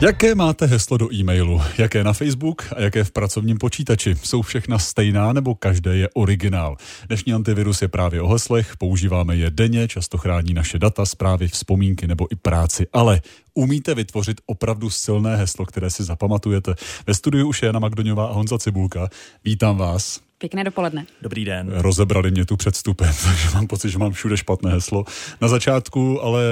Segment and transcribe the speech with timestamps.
[0.00, 1.62] Jaké máte heslo do e-mailu?
[1.78, 4.16] Jaké na Facebook a jaké v pracovním počítači?
[4.22, 6.76] Jsou všechna stejná nebo každé je originál?
[7.06, 12.06] Dnešní antivirus je právě o heslech, používáme je denně, často chrání naše data, zprávy, vzpomínky
[12.06, 12.86] nebo i práci.
[12.92, 13.20] Ale
[13.54, 16.74] umíte vytvořit opravdu silné heslo, které si zapamatujete?
[17.06, 19.08] Ve studiu už je Jana Magdoňová a Honza Cibulka.
[19.44, 20.20] Vítám vás.
[20.40, 21.06] Pěkné dopoledne.
[21.22, 21.72] Dobrý den.
[21.72, 25.04] Rozebrali mě tu před vstupem, takže mám pocit, že mám všude špatné heslo.
[25.40, 26.42] Na začátku ale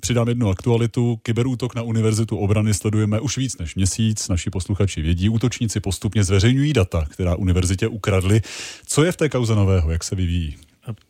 [0.00, 1.16] přidám jednu aktualitu.
[1.22, 4.28] Kyberútok na Univerzitu obrany sledujeme už víc než měsíc.
[4.28, 5.28] Naši posluchači vědí.
[5.28, 8.40] Útočníci postupně zveřejňují data, která univerzitě ukradli.
[8.86, 9.90] Co je v té kauze nového?
[9.90, 10.56] Jak se vyvíjí?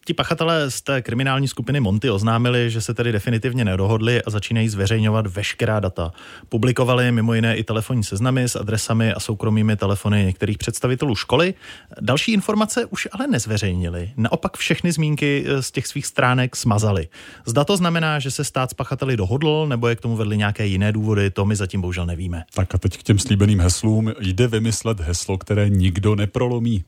[0.05, 4.69] Ti pachatelé z té kriminální skupiny Monty oznámili, že se tedy definitivně nedohodli a začínají
[4.69, 6.13] zveřejňovat veškerá data.
[6.49, 11.55] Publikovali mimo jiné i telefonní seznamy s adresami a soukromými telefony některých představitelů školy.
[12.01, 14.13] Další informace už ale nezveřejnili.
[14.17, 17.09] Naopak všechny zmínky z těch svých stránek smazali.
[17.47, 20.67] Zda to znamená, že se stát s pachateli dohodl, nebo je k tomu vedly nějaké
[20.67, 22.45] jiné důvody, to my zatím bohužel nevíme.
[22.55, 24.13] Tak a teď k těm slíbeným heslům.
[24.21, 26.85] Jde vymyslet heslo, které nikdo neprolomí.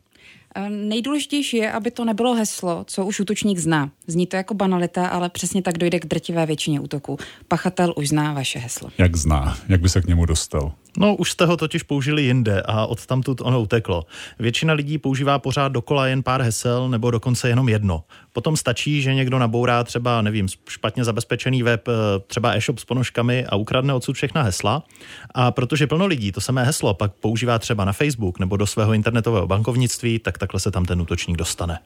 [0.57, 3.91] Eh, nejdůležitější je, aby to nebylo heslo, co už útočník zná.
[4.07, 7.19] Zní to jako banalita, ale přesně tak dojde k drtivé většině útoků.
[7.49, 8.91] Pachatel už zná vaše heslo.
[8.99, 9.59] Jak zná?
[9.69, 10.73] Jak by se k němu dostal?
[10.99, 14.07] No, už jste ho totiž použili jinde a od tamtud ono uteklo.
[14.39, 18.05] Většina lidí používá pořád dokola jen pár hesel nebo dokonce jenom jedno.
[18.33, 21.93] Potom stačí, že někdo nabourá třeba, nevím, špatně zabezpečený web, eh,
[22.27, 24.83] třeba e-shop s ponožkami a ukradne odsud všechna hesla.
[25.35, 28.93] A protože plno lidí to samé heslo pak používá třeba na Facebook nebo do svého
[28.93, 31.79] internetového bankovnictví, tak takhle se tam ten útočník dostane.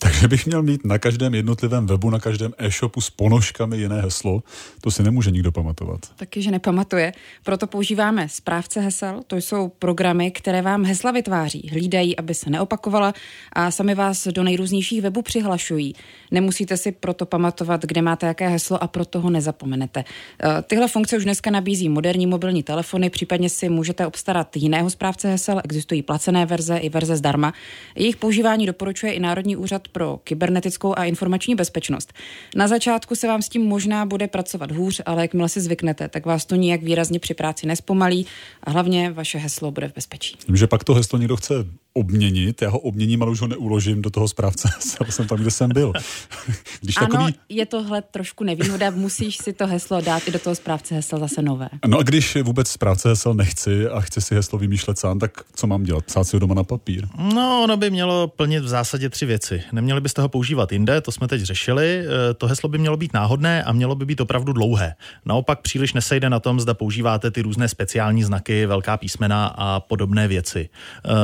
[0.00, 4.42] Takže bych měl mít na každém jednotlivém webu, na každém e-shopu s ponožkami jiné heslo.
[4.80, 6.00] To si nemůže nikdo pamatovat.
[6.16, 7.12] Taky, že nepamatuje.
[7.44, 9.20] Proto používáme správce hesel.
[9.26, 11.68] To jsou programy, které vám hesla vytváří.
[11.72, 13.14] Hlídají, aby se neopakovala
[13.52, 15.94] a sami vás do nejrůznějších webů přihlašují.
[16.30, 20.04] Nemusíte si proto pamatovat, kde máte jaké heslo a proto ho nezapomenete.
[20.42, 25.28] Eh, tyhle funkce už dneska nabízí moderní mobilní telefony, případně si můžete obstarat jiného správce
[25.28, 25.60] hesel.
[25.64, 27.52] Existují placené verze i verze zdarma.
[27.96, 32.12] Jejich používání doporučuje i Národní úřad pro kybernetickou a informační bezpečnost.
[32.56, 36.26] Na začátku se vám s tím možná bude pracovat hůř, ale jakmile si zvyknete, tak
[36.26, 38.26] vás to nijak výrazně při práci nespomalí
[38.62, 40.36] a hlavně vaše heslo bude v bezpečí.
[40.48, 41.54] Vím, že pak to heslo někdo chce
[41.98, 45.50] obměnit, já ho obměním, ale už ho neuložím do toho správce hesel, jsem tam, kde
[45.50, 45.92] jsem byl.
[46.80, 47.34] Když ano, takový...
[47.48, 51.42] je tohle trošku nevýhoda, musíš si to heslo dát i do toho správce hesel zase
[51.42, 51.68] nové.
[51.86, 55.66] No a když vůbec správce hesel nechci a chci si heslo vymýšlet sám, tak co
[55.66, 56.04] mám dělat?
[56.04, 57.08] Psát si ho doma na papír?
[57.34, 59.62] No, ono by mělo plnit v zásadě tři věci.
[59.72, 62.04] Neměli byste ho používat jinde, to jsme teď řešili.
[62.30, 64.94] E, to heslo by mělo být náhodné a mělo by být opravdu dlouhé.
[65.24, 70.28] Naopak příliš nesejde na tom, zda používáte ty různé speciální znaky, velká písmena a podobné
[70.28, 70.68] věci.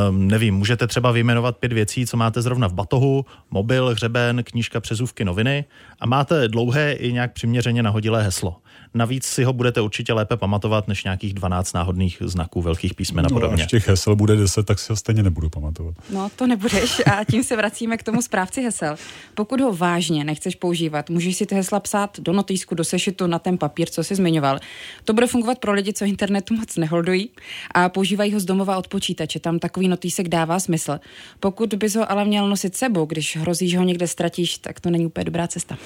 [0.09, 4.81] Um, nevím, můžete třeba vyjmenovat pět věcí, co máte zrovna v batohu, mobil, hřeben, knížka,
[4.81, 5.65] přezůvky, noviny
[6.01, 8.57] a máte dlouhé i nějak přiměřeně nahodilé heslo.
[8.95, 13.29] Navíc si ho budete určitě lépe pamatovat než nějakých 12 náhodných znaků velkých písmen a
[13.29, 13.63] no, podobně.
[13.63, 15.95] Až těch hesel bude 10, tak si ho stejně nebudu pamatovat.
[16.11, 18.97] No, to nebudeš a tím se vracíme k tomu správci hesel.
[19.35, 23.39] Pokud ho vážně nechceš používat, můžeš si ty hesla psát do notýsku, do sešitu na
[23.39, 24.59] ten papír, co jsi zmiňoval.
[25.05, 27.31] To bude fungovat pro lidi, co internetu moc neholdují
[27.75, 29.41] a používají ho z domova od počítače.
[29.41, 31.01] Tam takový notýsek dává smysl.
[31.41, 34.91] Pokud bys ho ale měl nosit sebou, když hrozí, že ho někde ztratíš, tak to
[34.91, 35.79] není úplně dobrá cesta.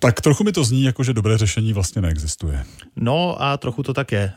[0.00, 2.64] Tak trochu mi to zní jako, že dobré řešení vlastně neexistuje.
[2.96, 4.20] No a trochu to tak je.
[4.20, 4.32] E,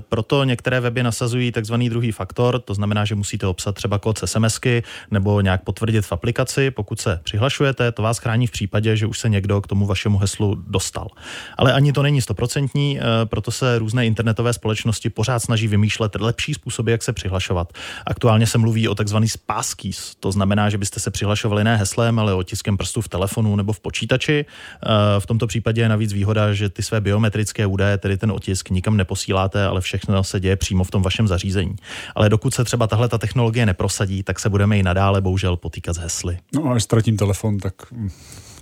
[0.00, 4.82] proto některé weby nasazují takzvaný druhý faktor, to znamená, že musíte obsat třeba kód SMSky
[5.10, 6.70] nebo nějak potvrdit v aplikaci.
[6.70, 10.18] Pokud se přihlašujete, to vás chrání v případě, že už se někdo k tomu vašemu
[10.18, 11.08] heslu dostal.
[11.56, 16.54] Ale ani to není stoprocentní, e, proto se různé internetové společnosti pořád snaží vymýšlet lepší
[16.54, 17.72] způsoby, jak se přihlašovat.
[18.06, 22.34] Aktuálně se mluví o takzvaný passkeys, to znamená, že byste se přihlašovali ne heslem, ale
[22.34, 24.44] otiskem prstu v telefonu nebo v počítači.
[24.86, 28.70] E, v tomto případě je navíc výhoda, že ty své biometrické údaje, tedy ten otisk,
[28.70, 31.76] nikam neposíláte, ale všechno se děje přímo v tom vašem zařízení.
[32.14, 35.96] Ale dokud se třeba tahle ta technologie neprosadí, tak se budeme i nadále bohužel potýkat
[35.96, 36.38] s hesly.
[36.54, 37.74] No a až ztratím telefon, tak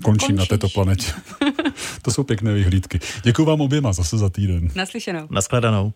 [0.03, 0.39] končím Končíš.
[0.39, 1.13] na této planetě.
[2.03, 3.01] to jsou pěkné vyhlídky.
[3.23, 4.69] Děkuji vám oběma zase za týden.
[4.75, 5.27] Naslyšenou.
[5.31, 5.93] Naschledanou.